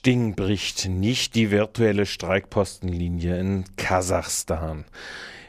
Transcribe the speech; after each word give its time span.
Sting 0.00 0.34
bricht 0.34 0.88
nicht 0.88 1.34
die 1.34 1.50
virtuelle 1.50 2.06
Streikpostenlinie 2.06 3.38
in 3.38 3.64
Kasachstan. 3.76 4.86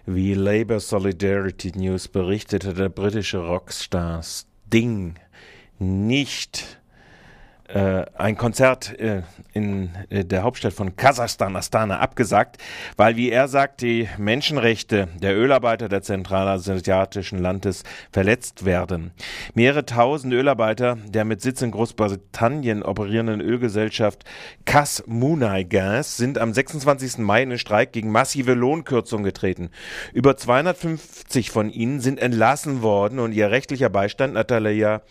Wie 0.06 0.34
Labour 0.34 0.82
Solidarity 0.82 1.72
News 1.74 2.10
berichtete, 2.10 2.74
der 2.74 2.90
britische 2.90 3.38
Rockstar 3.38 4.22
Sting 4.24 5.16
nicht 5.80 6.81
ein 7.74 8.38
Konzert 8.38 9.00
äh, 9.00 9.22
in 9.54 9.92
äh, 10.10 10.26
der 10.26 10.44
Hauptstadt 10.44 10.74
von 10.74 10.98
Kasachstan, 10.98 11.56
Astana, 11.56 12.00
abgesagt, 12.00 12.58
weil, 12.98 13.16
wie 13.16 13.30
er 13.30 13.48
sagt, 13.48 13.82
die 13.82 14.10
Menschenrechte 14.18 15.08
der 15.22 15.38
Ölarbeiter 15.38 15.88
der 15.88 16.02
zentralasiatischen 16.02 17.40
Landes 17.40 17.84
verletzt 18.12 18.66
werden. 18.66 19.12
Mehrere 19.54 19.86
tausend 19.86 20.34
Ölarbeiter 20.34 20.98
der 21.08 21.24
mit 21.24 21.42
Sitz 21.42 21.62
in 21.62 21.72
Großbritannien 21.72 22.84
operierenden 22.84 23.40
Ölgesellschaft 23.40 24.26
Kas 24.66 25.04
Munai 25.08 25.64
Gas 25.64 26.18
sind 26.18 26.38
am 26.38 26.54
26. 26.54 27.20
Mai 27.20 27.44
in 27.44 27.52
den 27.52 27.60
Streik 27.60 27.94
gegen 27.94 28.12
massive 28.12 28.54
Lohnkürzungen 28.54 29.24
getreten. 29.24 29.70
Über 30.14 30.36
250 30.36 31.52
von 31.52 31.70
ihnen 31.70 32.02
sind 32.02 32.20
entlassen 32.20 32.82
worden 32.82 33.20
und 33.20 33.32
ihr 33.32 33.50
rechtlicher 33.50 33.90
Beistand 33.90 34.34
Natalia, 34.34 35.04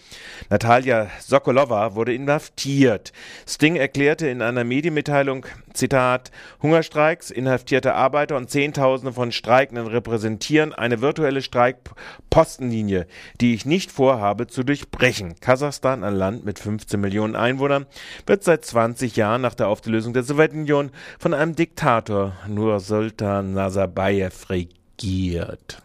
Natalia 0.50 1.08
Sokolova 1.20 1.94
wurde 1.94 2.12
inhaftiert 2.12 2.49
inhaftiert. 2.60 3.12
Sting 3.46 3.76
erklärte 3.76 4.28
in 4.28 4.42
einer 4.42 4.64
Medienmitteilung, 4.64 5.46
Zitat, 5.72 6.30
Hungerstreiks, 6.62 7.30
inhaftierte 7.30 7.94
Arbeiter 7.94 8.36
und 8.36 8.50
Zehntausende 8.50 9.12
von 9.12 9.32
Streikenden 9.32 9.86
repräsentieren 9.86 10.74
eine 10.74 11.00
virtuelle 11.00 11.42
Streikpostenlinie, 11.42 13.06
die 13.40 13.54
ich 13.54 13.66
nicht 13.66 13.90
vorhabe 13.90 14.46
zu 14.46 14.62
durchbrechen. 14.62 15.36
Kasachstan, 15.40 16.04
ein 16.04 16.14
Land 16.14 16.44
mit 16.44 16.58
15 16.58 17.00
Millionen 17.00 17.36
Einwohnern, 17.36 17.86
wird 18.26 18.44
seit 18.44 18.64
20 18.64 19.16
Jahren 19.16 19.42
nach 19.42 19.54
der 19.54 19.68
Auflösung 19.68 20.12
der 20.12 20.22
Sowjetunion 20.22 20.90
von 21.18 21.34
einem 21.34 21.54
Diktator, 21.54 22.34
Nur 22.48 22.80
Sultan 22.80 23.54
Nazarbayev, 23.54 24.50
regiert. 24.50 25.82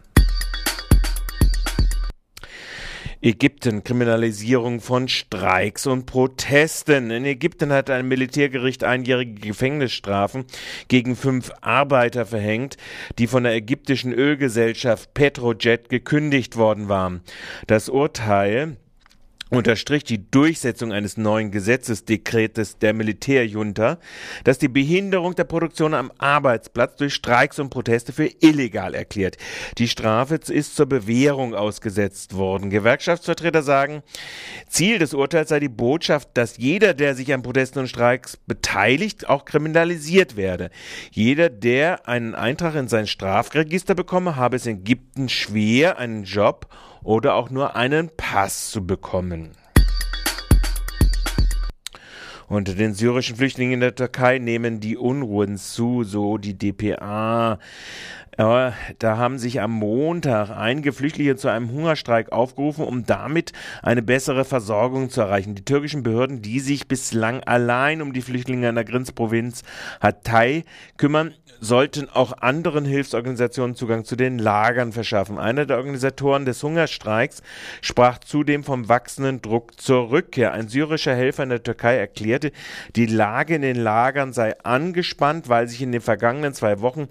Ägypten 3.22 3.82
Kriminalisierung 3.82 4.80
von 4.80 5.08
Streiks 5.08 5.86
und 5.86 6.06
Protesten. 6.06 7.10
In 7.10 7.24
Ägypten 7.24 7.72
hat 7.72 7.88
ein 7.88 8.08
Militärgericht 8.08 8.84
einjährige 8.84 9.34
Gefängnisstrafen 9.34 10.44
gegen 10.88 11.16
fünf 11.16 11.50
Arbeiter 11.62 12.26
verhängt, 12.26 12.76
die 13.18 13.26
von 13.26 13.44
der 13.44 13.54
ägyptischen 13.54 14.12
Ölgesellschaft 14.12 15.14
Petrojet 15.14 15.88
gekündigt 15.88 16.56
worden 16.56 16.88
waren. 16.88 17.22
Das 17.66 17.88
Urteil 17.88 18.76
unterstrich 19.50 20.02
die 20.02 20.28
Durchsetzung 20.28 20.92
eines 20.92 21.16
neuen 21.16 21.52
Gesetzesdekretes 21.52 22.78
der 22.78 22.92
Militärjunta, 22.94 23.98
das 24.42 24.58
die 24.58 24.68
Behinderung 24.68 25.36
der 25.36 25.44
Produktion 25.44 25.94
am 25.94 26.10
Arbeitsplatz 26.18 26.96
durch 26.96 27.14
Streiks 27.14 27.60
und 27.60 27.70
Proteste 27.70 28.12
für 28.12 28.28
illegal 28.40 28.94
erklärt. 28.94 29.36
Die 29.78 29.86
Strafe 29.86 30.34
ist 30.34 30.74
zur 30.74 30.86
Bewährung 30.86 31.54
ausgesetzt 31.54 32.36
worden. 32.36 32.70
Gewerkschaftsvertreter 32.70 33.62
sagen, 33.62 34.02
Ziel 34.68 34.98
des 34.98 35.14
Urteils 35.14 35.50
sei 35.50 35.60
die 35.60 35.68
Botschaft, 35.68 36.30
dass 36.34 36.56
jeder, 36.56 36.92
der 36.92 37.14
sich 37.14 37.32
an 37.32 37.42
Protesten 37.42 37.80
und 37.80 37.88
Streiks 37.88 38.36
beteiligt, 38.36 39.28
auch 39.28 39.44
kriminalisiert 39.44 40.36
werde. 40.36 40.70
Jeder, 41.12 41.50
der 41.50 42.08
einen 42.08 42.34
Eintrag 42.34 42.74
in 42.74 42.88
sein 42.88 43.06
Strafregister 43.06 43.94
bekomme, 43.94 44.34
habe 44.34 44.56
es 44.56 44.66
in 44.66 44.78
Ägypten 44.78 45.28
schwer, 45.28 45.98
einen 45.98 46.24
Job 46.24 46.66
oder 47.06 47.34
auch 47.34 47.50
nur 47.50 47.76
einen 47.76 48.10
Pass 48.16 48.70
zu 48.70 48.84
bekommen. 48.84 49.52
Unter 52.48 52.74
den 52.74 52.94
syrischen 52.94 53.36
Flüchtlingen 53.36 53.74
in 53.74 53.80
der 53.80 53.94
Türkei 53.94 54.38
nehmen 54.38 54.78
die 54.78 54.96
Unruhen 54.96 55.56
zu, 55.56 56.04
so 56.04 56.38
die 56.38 56.56
DPA. 56.56 57.58
Aber 58.36 58.74
da 58.98 59.16
haben 59.16 59.38
sich 59.38 59.60
am 59.60 59.72
Montag 59.72 60.50
einige 60.50 60.92
Flüchtlinge 60.92 61.36
zu 61.36 61.48
einem 61.48 61.70
Hungerstreik 61.70 62.32
aufgerufen, 62.32 62.84
um 62.84 63.06
damit 63.06 63.52
eine 63.82 64.02
bessere 64.02 64.44
Versorgung 64.44 65.08
zu 65.08 65.22
erreichen. 65.22 65.54
Die 65.54 65.64
türkischen 65.64 66.02
Behörden, 66.02 66.42
die 66.42 66.60
sich 66.60 66.86
bislang 66.86 67.42
allein 67.44 68.02
um 68.02 68.12
die 68.12 68.20
Flüchtlinge 68.20 68.68
in 68.68 68.74
der 68.74 68.84
Grenzprovinz 68.84 69.62
Hatay 70.00 70.64
kümmern, 70.98 71.34
sollten 71.60 72.10
auch 72.10 72.36
anderen 72.40 72.84
Hilfsorganisationen 72.84 73.74
Zugang 73.74 74.04
zu 74.04 74.16
den 74.16 74.38
Lagern 74.38 74.92
verschaffen. 74.92 75.38
Einer 75.38 75.64
der 75.64 75.78
Organisatoren 75.78 76.44
des 76.44 76.62
Hungerstreiks 76.62 77.42
sprach 77.80 78.18
zudem 78.18 78.64
vom 78.64 78.90
wachsenden 78.90 79.40
Druck 79.40 79.80
zur 79.80 80.10
Rückkehr. 80.10 80.52
Ein 80.52 80.68
syrischer 80.68 81.14
Helfer 81.14 81.44
in 81.44 81.48
der 81.48 81.62
Türkei 81.62 81.98
erklärte, 82.36 82.52
die 82.94 83.06
Lage 83.06 83.54
in 83.54 83.62
den 83.62 83.76
Lagern 83.76 84.32
sei 84.32 84.58
angespannt, 84.60 85.48
weil 85.48 85.68
sich 85.68 85.82
in 85.82 85.92
den 85.92 86.00
vergangenen 86.00 86.54
zwei 86.54 86.80
Wochen 86.80 87.08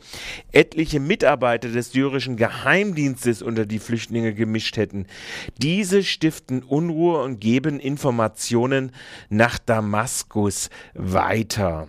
etliche 0.52 1.00
Mitarbeiter 1.00 1.70
des 1.70 1.92
syrischen 1.92 2.38
Geheimdienstes 2.38 3.42
unter 3.42 3.66
die 3.66 3.80
Flüchtlinge 3.80 4.34
gemischt 4.34 4.78
hätten. 4.78 5.06
Diese 5.58 6.04
stiften 6.04 6.64
Unruhe 6.64 7.22
und 7.22 7.40
geben 7.40 7.80
Informationen 7.80 8.92
nach 9.30 9.60
Damaskus 9.60 10.70
weiter. 10.94 11.88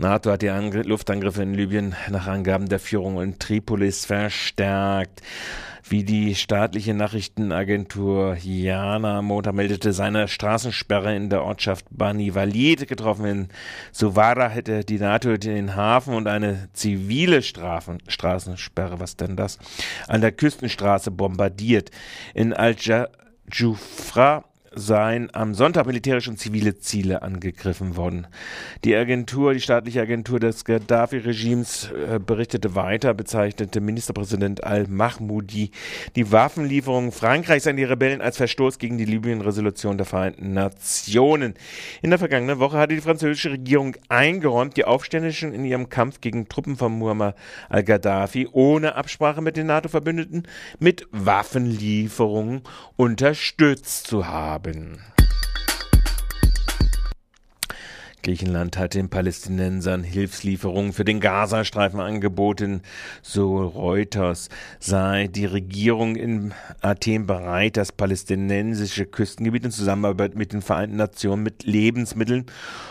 NATO 0.00 0.30
hat 0.30 0.40
die 0.40 0.48
Angr 0.48 0.82
Luftangriffe 0.82 1.42
in 1.42 1.52
Libyen 1.52 1.94
nach 2.08 2.26
Angaben 2.26 2.70
der 2.70 2.78
Führung 2.80 3.20
in 3.20 3.38
Tripolis 3.38 4.06
verstärkt. 4.06 5.20
Wie 5.86 6.04
die 6.04 6.34
staatliche 6.34 6.94
Nachrichtenagentur 6.94 8.34
Jana 8.42 9.20
Montag 9.20 9.54
meldete, 9.54 9.92
seine 9.92 10.26
Straßensperre 10.26 11.14
in 11.14 11.28
der 11.28 11.42
Ortschaft 11.42 11.84
Bani 11.90 12.34
Walid 12.34 12.88
getroffen. 12.88 13.26
In 13.26 13.48
Sovara 13.92 14.48
hätte 14.48 14.84
die 14.84 14.98
NATO 14.98 15.36
den 15.36 15.76
Hafen 15.76 16.14
und 16.14 16.28
eine 16.28 16.70
zivile 16.72 17.42
Strafen, 17.42 17.98
Straßensperre, 18.08 19.00
was 19.00 19.16
denn 19.16 19.36
das, 19.36 19.58
an 20.08 20.22
der 20.22 20.32
Küstenstraße 20.32 21.10
bombardiert. 21.10 21.90
In 22.32 22.54
Al-Jufra 22.54 24.44
seien 24.72 25.34
am 25.34 25.54
Sonntag 25.54 25.86
militärische 25.86 26.30
und 26.30 26.36
zivile 26.36 26.78
Ziele 26.78 27.22
angegriffen 27.22 27.96
worden. 27.96 28.28
Die 28.84 28.94
Agentur, 28.94 29.52
die 29.52 29.60
staatliche 29.60 30.00
Agentur 30.00 30.38
des 30.38 30.64
Gaddafi-Regimes 30.64 31.90
äh, 31.90 32.20
berichtete 32.20 32.76
weiter, 32.76 33.12
bezeichnete 33.12 33.80
Ministerpräsident 33.80 34.62
al-Mahmoudi 34.62 35.72
die 36.14 36.32
Waffenlieferungen 36.32 37.10
Frankreichs 37.10 37.66
an 37.66 37.76
die 37.76 37.84
Rebellen 37.84 38.20
als 38.20 38.36
Verstoß 38.36 38.78
gegen 38.78 38.96
die 38.96 39.04
Libyen-Resolution 39.04 39.96
der 39.96 40.06
Vereinten 40.06 40.52
Nationen. 40.52 41.54
In 42.00 42.10
der 42.10 42.20
vergangenen 42.20 42.60
Woche 42.60 42.78
hatte 42.78 42.94
die 42.94 43.00
französische 43.00 43.50
Regierung 43.50 43.96
eingeräumt, 44.08 44.76
die 44.76 44.84
Aufständischen 44.84 45.52
in 45.52 45.64
ihrem 45.64 45.88
Kampf 45.88 46.20
gegen 46.20 46.48
Truppen 46.48 46.76
von 46.76 46.92
Muammar 46.92 47.34
al-Gaddafi 47.68 48.48
ohne 48.52 48.94
Absprache 48.94 49.42
mit 49.42 49.56
den 49.56 49.66
NATO-Verbündeten 49.66 50.44
mit 50.78 51.08
Waffenlieferungen 51.10 52.62
unterstützt 52.96 54.06
zu 54.06 54.28
haben 54.28 54.59
haben. 54.66 55.19
Griechenland 58.22 58.76
hat 58.76 58.94
den 58.94 59.08
Palästinensern 59.08 60.02
Hilfslieferungen 60.02 60.92
für 60.92 61.04
den 61.04 61.20
Gazastreifen 61.20 62.00
angeboten. 62.00 62.82
So 63.22 63.64
Reuters 63.64 64.48
sei 64.78 65.28
die 65.28 65.46
Regierung 65.46 66.16
in 66.16 66.52
Athen 66.80 67.26
bereit, 67.26 67.76
das 67.76 67.92
palästinensische 67.92 69.06
Küstengebiet 69.06 69.64
in 69.64 69.70
Zusammenarbeit 69.70 70.34
mit 70.34 70.52
den 70.52 70.62
Vereinten 70.62 70.96
Nationen 70.96 71.42
mit 71.42 71.64
Lebensmitteln 71.64 72.46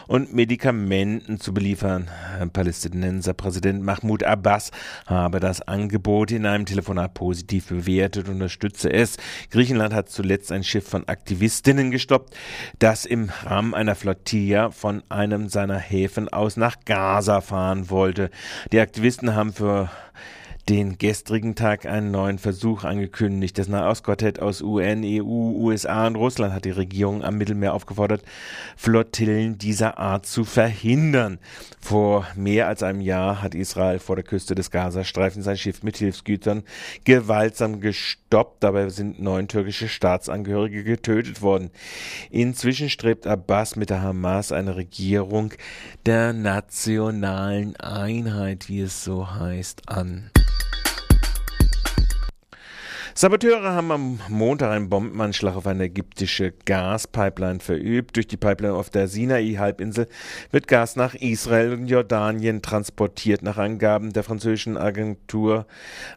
und 0.07 0.33
Medikamenten 0.33 1.39
zu 1.39 1.53
beliefern. 1.53 2.09
Palästinenser 2.51 3.33
Präsident 3.33 3.83
Mahmoud 3.83 4.23
Abbas 4.23 4.71
habe 5.05 5.39
das 5.39 5.61
Angebot 5.61 6.31
in 6.31 6.45
einem 6.45 6.65
Telefonat 6.65 7.13
positiv 7.13 7.67
bewertet 7.67 8.27
und 8.27 8.35
unterstütze 8.35 8.91
es. 8.91 9.17
Griechenland 9.51 9.93
hat 9.93 10.09
zuletzt 10.09 10.51
ein 10.51 10.63
Schiff 10.63 10.87
von 10.87 11.07
Aktivistinnen 11.07 11.91
gestoppt, 11.91 12.35
das 12.79 13.05
im 13.05 13.29
Rahmen 13.43 13.73
einer 13.73 13.95
Flottilla 13.95 14.71
von 14.71 15.03
einem 15.19 15.49
seiner 15.49 15.77
Häfen 15.77 16.29
aus 16.29 16.55
nach 16.55 16.77
Gaza 16.85 17.41
fahren 17.41 17.89
wollte. 17.89 18.31
Die 18.71 18.79
Aktivisten 18.79 19.35
haben 19.35 19.51
für 19.53 19.89
den 20.69 20.99
gestrigen 20.99 21.55
Tag 21.55 21.87
einen 21.87 22.11
neuen 22.11 22.37
Versuch 22.37 22.83
angekündigt. 22.83 23.57
Das 23.57 23.67
Nahostquartett 23.67 24.39
aus 24.39 24.61
UN, 24.61 25.01
EU, 25.03 25.23
USA 25.23 26.05
und 26.05 26.15
Russland 26.15 26.53
hat 26.53 26.63
die 26.63 26.69
Regierung 26.69 27.23
am 27.23 27.39
Mittelmeer 27.39 27.73
aufgefordert, 27.73 28.21
Flottillen 28.77 29.57
dieser 29.57 29.97
Art 29.97 30.27
zu 30.27 30.45
verhindern. 30.45 31.39
Vor 31.81 32.27
mehr 32.35 32.67
als 32.67 32.83
einem 32.83 33.01
Jahr 33.01 33.41
hat 33.41 33.55
Israel 33.55 33.97
vor 33.97 34.15
der 34.15 34.23
Küste 34.23 34.53
des 34.53 34.69
Gazastreifens 34.69 35.45
sein 35.45 35.57
Schiff 35.57 35.81
mit 35.81 35.97
Hilfsgütern 35.97 36.61
gewaltsam 37.03 37.81
gestoppt. 37.81 38.63
Dabei 38.63 38.89
sind 38.89 39.19
neun 39.19 39.47
türkische 39.47 39.87
Staatsangehörige 39.87 40.83
getötet 40.83 41.41
worden. 41.41 41.71
Inzwischen 42.29 42.91
strebt 42.91 43.25
Abbas 43.25 43.75
mit 43.75 43.89
der 43.89 44.03
Hamas 44.03 44.51
eine 44.51 44.75
Regierung 44.75 45.51
der 46.05 46.33
nationalen 46.33 47.75
Einheit, 47.77 48.69
wie 48.69 48.81
es 48.81 49.03
so 49.03 49.33
heißt, 49.33 49.89
an. 49.89 50.29
Saboteure 53.15 53.73
haben 53.73 53.91
am 53.91 54.19
Montag 54.29 54.71
einen 54.71 54.89
Bombenanschlag 54.89 55.55
auf 55.55 55.67
eine 55.67 55.85
ägyptische 55.85 56.53
Gaspipeline 56.65 57.59
verübt. 57.59 58.15
Durch 58.15 58.27
die 58.27 58.37
Pipeline 58.37 58.73
auf 58.73 58.89
der 58.89 59.07
Sinai-Halbinsel 59.07 60.07
wird 60.51 60.67
Gas 60.67 60.95
nach 60.95 61.15
Israel 61.15 61.73
und 61.73 61.87
Jordanien 61.87 62.61
transportiert. 62.61 63.41
Nach 63.41 63.57
Angaben 63.57 64.13
der 64.13 64.23
französischen 64.23 64.77
Agentur 64.77 65.65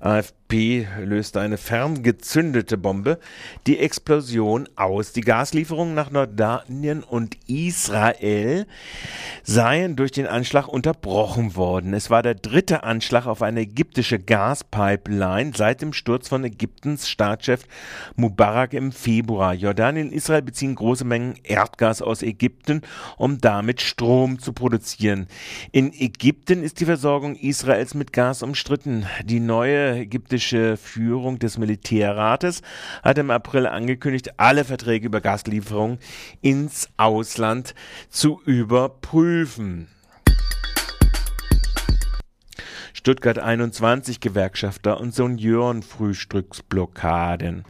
AFP 0.01 0.42
löste 0.53 1.41
eine 1.41 1.57
ferngezündete 1.57 2.77
Bombe 2.77 3.19
die 3.67 3.79
Explosion 3.79 4.69
aus. 4.77 5.13
Die 5.13 5.23
Gaslieferungen 5.23 5.95
nach 5.95 6.13
Jordanien 6.13 7.03
und 7.03 7.37
Israel 7.47 8.67
seien 9.43 9.97
durch 9.97 10.13
den 10.13 10.27
Anschlag 10.27 10.69
unterbrochen 10.69 11.57
worden. 11.57 11.95
Es 11.95 12.11
war 12.11 12.23
der 12.23 12.35
dritte 12.35 12.83
Anschlag 12.83 13.27
auf 13.27 13.41
eine 13.41 13.63
ägyptische 13.63 14.19
Gaspipeline 14.19 15.53
seit 15.57 15.81
dem 15.81 15.95
Sturz 15.95 16.29
von 16.29 16.45
Ägyptens 16.45 17.09
Staatschef 17.09 17.65
Mubarak 18.17 18.75
im 18.75 18.93
Februar. 18.93 19.55
Jordanien 19.55 20.09
und 20.09 20.13
Israel 20.15 20.43
beziehen 20.43 20.75
große 20.75 21.05
Mengen 21.05 21.35
Erdgas 21.45 22.03
aus 22.03 22.23
Ägypten, 22.23 22.83
um 23.17 23.39
damit 23.39 23.81
Strom 23.81 24.39
zu 24.39 24.53
produzieren. 24.53 25.29
In 25.71 25.93
Ägypten 25.93 26.63
ist 26.63 26.81
die 26.81 26.85
Versorgung 26.85 27.37
Israels 27.37 27.95
mit 27.95 28.13
Gas 28.13 28.43
umstritten. 28.43 29.07
Die 29.25 29.41
neue 29.41 30.01
ägyptische 30.01 30.42
britische 30.43 30.77
Führung 30.77 31.39
des 31.39 31.57
Militärrates 31.57 32.63
hat 33.05 33.17
im 33.19 33.31
April 33.31 33.67
angekündigt, 33.67 34.41
alle 34.41 34.65
Verträge 34.65 35.07
über 35.07 35.21
Gaslieferungen 35.21 35.99
ins 36.41 36.89
Ausland 36.97 37.77
zu 38.11 38.41
überprüfen. 38.45 39.87
Stuttgart 42.95 43.39
21 43.39 44.21
Gewerkschafter 44.21 45.01
und 45.01 45.15
Seniorenfrühstücksblockaden. 45.15 47.65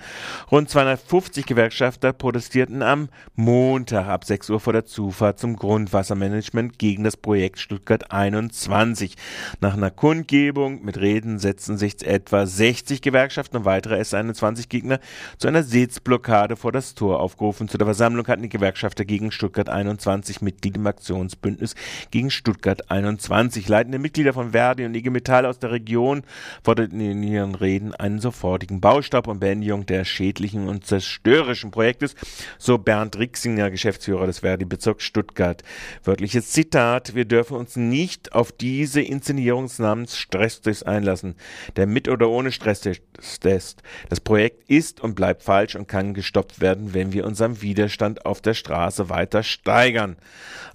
Rund 0.51 0.69
250 0.69 1.47
Gewerkschafter 1.47 2.13
protestierten 2.13 2.83
am 2.83 3.09
Montag 3.37 4.09
ab 4.09 4.25
6 4.25 4.51
Uhr 4.51 4.59
vor 4.59 4.73
der 4.73 4.85
Zufahrt 4.85 5.39
zum 5.39 5.55
Grundwassermanagement 5.57 6.77
gegen 6.79 7.05
das 7.05 7.17
Projekt 7.17 7.61
Stuttgart 7.61 8.11
21. 8.11 9.15
Nach 9.61 9.75
einer 9.75 9.93
Kundgebung 9.93 10.85
mit 10.85 10.99
Reden 10.99 11.39
setzten 11.39 11.79
sich 11.79 12.05
etwa 12.05 12.45
60 12.45 13.01
Gewerkschaften 13.01 13.59
und 13.59 13.65
weitere 13.65 14.01
S21-Gegner 14.01 14.99
zu 15.39 15.47
einer 15.47 15.63
Sitzblockade 15.63 16.57
vor 16.57 16.73
das 16.73 16.95
Tor 16.95 17.21
aufgerufen. 17.21 17.69
Zu 17.69 17.79
der 17.79 17.87
Versammlung 17.87 18.27
hatten 18.27 18.43
die 18.43 18.49
Gewerkschafter 18.49 19.05
gegen 19.05 19.31
Stuttgart 19.31 19.69
21 19.69 20.43
Mitglied 20.43 20.77
im 20.77 20.87
Aktionsbündnis 20.87 21.77
gegen 22.11 22.31
Stuttgart 22.31 22.91
21. 22.91 23.69
Leitende 23.69 24.01
Mitglieder 24.01 24.33
von 24.33 24.51
Verdi 24.51 24.85
und 24.85 24.95
IG 24.95 25.12
Metall 25.13 25.47
aus 25.47 25.59
der 25.59 25.71
Region 25.71 26.23
forderten 26.65 27.01
in 27.01 27.23
ihren 27.23 27.55
Reden 27.55 27.95
einen 27.95 28.19
sofortigen 28.19 28.81
Baustopp 28.81 29.29
und 29.29 29.41
Beendigung 29.41 29.87
der 29.87 30.05
schädlichen 30.05 30.69
und 30.69 30.87
zerstörerischen 30.87 31.71
Projektes, 31.71 32.15
so 32.59 32.79
Bernd 32.79 33.19
Rixinger, 33.19 33.71
Geschäftsführer 33.71 34.27
des 34.27 34.41
Verdi-Bezirks 34.41 35.05
Stuttgart. 35.05 35.63
Wörtliches 36.05 36.51
Zitat, 36.51 37.15
wir 37.15 37.25
dürfen 37.25 37.57
uns 37.57 37.77
nicht 37.77 38.33
auf 38.33 38.53
diese 38.53 39.01
Inszenierung 39.01 39.71
namens 39.79 40.17
Stresstest 40.17 40.87
einlassen. 40.87 41.35
Der 41.77 41.87
mit 41.87 42.09
oder 42.09 42.29
ohne 42.29 42.53
Stresstest. 42.53 43.83
Das 44.09 44.21
Projekt 44.21 44.69
ist 44.71 45.01
und 45.01 45.15
bleibt 45.15 45.43
falsch 45.43 45.77
und 45.77 45.89
kann 45.89 46.15
gestoppt 46.15 46.61
werden, 46.61 46.95
wenn 46.95 47.13
wir 47.13 47.27
unseren 47.27 47.61
Widerstand 47.63 48.27
auf 48.27 48.41
der 48.41 48.55
Straße 48.55 49.09
weiter 49.09 49.43
steigern. 49.43 50.17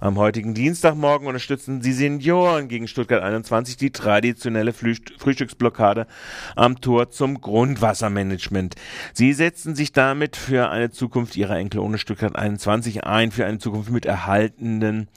Am 0.00 0.16
heutigen 0.16 0.54
Dienstagmorgen 0.54 1.26
unterstützen 1.26 1.80
die 1.80 1.92
Senioren 1.92 2.68
gegen 2.68 2.88
Stuttgart 2.88 3.22
21 3.22 3.76
die 3.76 3.90
Tradition 3.90 4.27
traditionelle 4.28 4.72
Frühstücksblockade 4.72 6.06
am 6.54 6.80
Tor 6.80 7.10
zum 7.10 7.40
Grundwassermanagement. 7.40 8.74
Sie 9.14 9.32
setzen 9.32 9.74
sich 9.74 9.92
damit 9.92 10.36
für 10.36 10.68
eine 10.70 10.90
Zukunft 10.90 11.36
ihrer 11.36 11.56
Enkel 11.56 11.80
ohne 11.80 11.98
Stuttgart 11.98 12.36
21 12.36 13.04
ein, 13.04 13.30
für 13.30 13.46
eine 13.46 13.58
Zukunft 13.58 13.90
mit 13.90 14.06
erhaltenen 14.06 15.08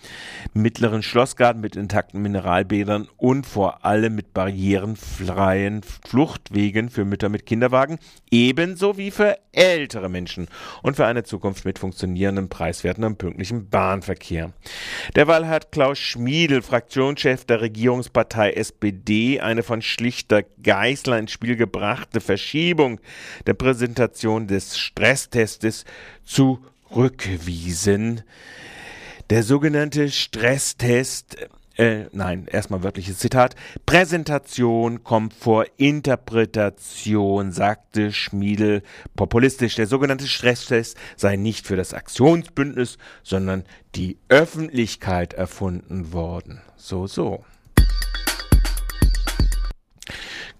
mittleren 0.53 1.03
Schlossgarten, 1.03 1.61
mit 1.61 1.75
intakten 1.75 2.21
Mineralbädern 2.21 3.07
und 3.17 3.45
vor 3.45 3.85
allem 3.85 4.15
mit 4.15 4.33
barrierenfreien 4.33 5.81
Fluchtwegen 5.83 6.89
für 6.89 7.05
Mütter 7.05 7.29
mit 7.29 7.45
Kinderwagen, 7.45 7.99
ebenso 8.29 8.97
wie 8.97 9.11
für 9.11 9.37
ältere 9.51 10.09
Menschen 10.09 10.47
und 10.81 10.95
für 10.95 11.05
eine 11.05 11.23
Zukunft 11.23 11.65
mit 11.65 11.79
funktionierendem, 11.79 12.47
preiswerten 12.47 13.03
und 13.03 13.17
pünktlichem 13.17 13.69
Bahnverkehr. 13.69 14.53
Derweil 15.15 15.47
hat 15.47 15.71
Klaus 15.71 15.99
Schmiedel, 15.99 16.61
Fraktionschef 16.61 17.45
der 17.45 17.61
Regierungspartei 17.61 18.51
SPD, 18.51 19.00
Idee, 19.01 19.39
eine 19.39 19.63
von 19.63 19.81
schlichter 19.81 20.43
Geißler 20.63 21.17
ins 21.17 21.31
Spiel 21.31 21.55
gebrachte 21.55 22.21
Verschiebung 22.21 22.99
der 23.47 23.55
Präsentation 23.55 24.47
des 24.47 24.77
Stresstestes 24.77 25.85
zurückwiesen. 26.23 28.21
Der 29.31 29.43
sogenannte 29.43 30.09
Stresstest 30.11 31.37
äh, 31.77 32.05
nein, 32.11 32.47
erstmal 32.51 32.83
wörtliches 32.83 33.17
Zitat. 33.17 33.55
Präsentation 33.85 35.03
kommt 35.03 35.33
vor 35.33 35.65
Interpretation, 35.77 37.51
sagte 37.53 38.11
Schmiedel 38.11 38.83
populistisch. 39.15 39.75
Der 39.75 39.87
sogenannte 39.87 40.27
Stresstest 40.27 40.97
sei 41.15 41.37
nicht 41.37 41.65
für 41.65 41.77
das 41.77 41.93
Aktionsbündnis, 41.93 42.97
sondern 43.23 43.63
die 43.95 44.17
Öffentlichkeit 44.27 45.33
erfunden 45.33 46.11
worden. 46.13 46.61
So, 46.75 47.07
so. 47.07 47.43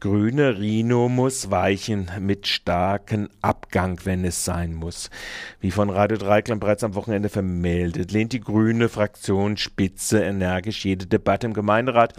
Grüne 0.02 0.58
Rhino 0.58 1.10
muss 1.10 1.52
weichen 1.52 2.10
mit 2.22 2.48
starkem 2.48 3.30
Abgang, 3.44 4.00
wenn 4.04 4.26
es 4.26 4.44
sein 4.44 4.74
muss. 4.74 5.12
Wie 5.60 5.70
von 5.70 5.92
Radio 5.92 6.18
Dreiklang 6.18 6.60
bereits 6.60 6.84
am 6.84 6.96
Wochenende 6.96 7.30
vermeldet, 7.30 8.12
lehnt 8.12 8.34
die 8.34 8.40
grüne 8.40 8.90
Fraktion 8.90 9.58
Spitze 9.58 10.24
energisch 10.24 10.86
jede 10.86 11.06
Debatte 11.06 11.46
im 11.46 11.54
Gemeinderat 11.54 12.16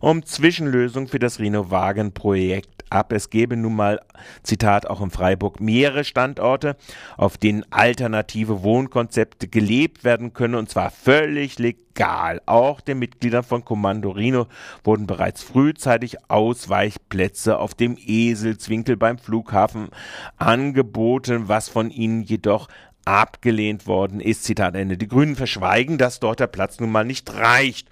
um 0.00 0.24
Zwischenlösung 0.24 1.08
für 1.08 1.18
das 1.18 1.40
Rhino-Wagen-Projekt 1.40 2.73
ab. 2.90 3.12
Es 3.12 3.30
gebe 3.30 3.56
nun 3.56 3.76
mal, 3.76 4.00
Zitat 4.42 4.86
auch 4.88 5.00
in 5.00 5.10
Freiburg, 5.10 5.60
mehrere 5.60 6.04
Standorte, 6.04 6.76
auf 7.16 7.38
denen 7.38 7.64
alternative 7.70 8.62
Wohnkonzepte 8.62 9.48
gelebt 9.48 10.04
werden 10.04 10.32
können 10.32 10.54
und 10.54 10.70
zwar 10.70 10.90
völlig 10.90 11.58
legal. 11.58 12.40
Auch 12.46 12.80
den 12.80 12.98
Mitgliedern 12.98 13.44
von 13.44 13.64
Kommando 13.64 14.10
Rino 14.10 14.46
wurden 14.82 15.06
bereits 15.06 15.42
frühzeitig 15.42 16.16
Ausweichplätze 16.28 17.58
auf 17.58 17.74
dem 17.74 17.96
Eselswinkel 17.98 18.96
beim 18.96 19.18
Flughafen 19.18 19.88
angeboten, 20.36 21.44
was 21.48 21.68
von 21.68 21.90
ihnen 21.90 22.22
jedoch 22.22 22.68
abgelehnt 23.04 23.86
worden 23.86 24.20
ist. 24.20 24.44
Zitat 24.44 24.74
Ende. 24.74 24.96
Die 24.96 25.08
Grünen 25.08 25.36
verschweigen, 25.36 25.98
dass 25.98 26.20
dort 26.20 26.40
der 26.40 26.46
Platz 26.46 26.80
nun 26.80 26.90
mal 26.90 27.04
nicht 27.04 27.32
reicht. 27.34 27.88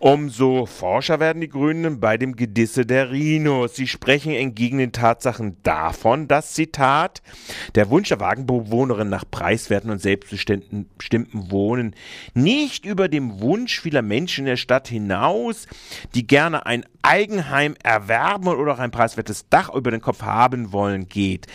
Umso 0.00 0.64
forscher 0.64 1.20
werden 1.20 1.42
die 1.42 1.50
Grünen 1.50 2.00
bei 2.00 2.16
dem 2.16 2.34
Gedisse 2.34 2.86
der 2.86 3.10
Rhinos. 3.10 3.76
Sie 3.76 3.86
sprechen 3.86 4.32
entgegen 4.32 4.78
den 4.78 4.92
Tatsachen 4.92 5.58
davon, 5.62 6.26
dass, 6.26 6.54
Zitat, 6.54 7.20
der 7.74 7.90
Wunsch 7.90 8.08
der 8.08 8.18
Wagenbewohnerin 8.18 9.10
nach 9.10 9.24
preiswerten 9.30 9.90
und 9.90 10.00
selbstbestimmten 10.00 10.86
Wohnen 11.50 11.94
nicht 12.32 12.86
über 12.86 13.08
dem 13.08 13.40
Wunsch 13.40 13.78
vieler 13.78 14.00
Menschen 14.00 14.46
in 14.46 14.52
der 14.52 14.56
Stadt 14.56 14.88
hinaus, 14.88 15.66
die 16.14 16.26
gerne 16.26 16.64
ein 16.64 16.86
Eigenheim 17.02 17.74
erwerben 17.82 18.48
oder 18.48 18.72
auch 18.74 18.78
ein 18.78 18.90
preiswertes 18.90 19.48
Dach 19.50 19.68
über 19.74 19.90
den 19.90 20.00
Kopf 20.00 20.22
haben 20.22 20.72
wollen, 20.72 21.10
geht. 21.10 21.46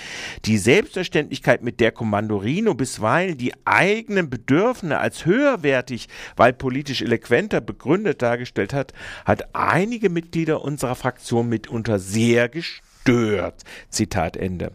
Die 0.45 0.59
Selbstverständlichkeit, 0.59 1.63
mit 1.63 1.79
der 1.79 1.91
Kommando 1.91 2.37
Rhino 2.37 2.75
bisweilen 2.85 3.35
die 3.35 3.51
eigenen 3.65 4.29
Bedürfnisse 4.29 4.99
als 4.99 5.25
höherwertig, 5.25 6.07
weil 6.35 6.53
politisch 6.53 7.01
eloquenter 7.01 7.59
begründet 7.59 8.21
dargestellt 8.21 8.75
hat, 8.75 8.93
hat 9.25 9.55
einige 9.55 10.11
Mitglieder 10.11 10.61
unserer 10.61 10.93
Fraktion 10.93 11.49
mitunter 11.49 11.97
sehr 11.97 12.47
gestört. 12.47 13.63
Zitat 13.89 14.37
Ende. 14.37 14.71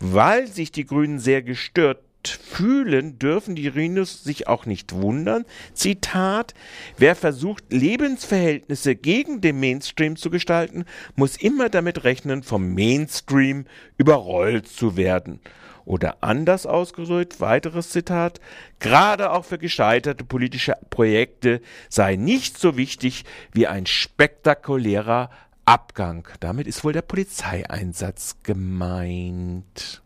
Weil 0.00 0.48
sich 0.48 0.72
die 0.72 0.84
Grünen 0.84 1.20
sehr 1.20 1.40
gestört 1.42 2.00
fühlen, 2.26 3.20
dürfen 3.20 3.54
die 3.54 3.68
Rhinos 3.68 4.24
sich 4.24 4.48
auch 4.48 4.66
nicht 4.66 4.92
wundern. 4.92 5.44
Zitat, 5.72 6.54
wer 6.98 7.14
versucht, 7.14 7.72
Lebensverhältnisse 7.72 8.96
gegen 8.96 9.40
den 9.40 9.60
Mainstream 9.60 10.16
zu 10.16 10.30
gestalten, 10.30 10.84
muss 11.14 11.36
immer 11.36 11.68
damit 11.68 12.02
rechnen, 12.02 12.42
vom 12.42 12.74
Mainstream 12.74 13.66
überrollt 13.98 14.66
zu 14.66 14.96
werden. 14.96 15.38
Oder 15.84 16.16
anders 16.20 16.66
ausgedrückt, 16.66 17.40
weiteres 17.40 17.90
Zitat, 17.90 18.40
gerade 18.78 19.30
auch 19.32 19.44
für 19.44 19.58
gescheiterte 19.58 20.24
politische 20.24 20.76
Projekte 20.90 21.60
sei 21.88 22.16
nicht 22.16 22.58
so 22.58 22.76
wichtig 22.76 23.24
wie 23.52 23.66
ein 23.66 23.86
spektakulärer 23.86 25.30
Abgang. 25.64 26.28
Damit 26.40 26.66
ist 26.66 26.84
wohl 26.84 26.92
der 26.92 27.02
Polizeieinsatz 27.02 28.36
gemeint. 28.42 30.02